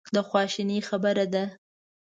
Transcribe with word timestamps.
د 0.15 0.17
خواشینۍ 0.27 0.79
خبره 0.89 1.25
ده. 1.33 1.45